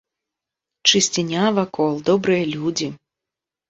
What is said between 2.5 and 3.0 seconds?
людзі!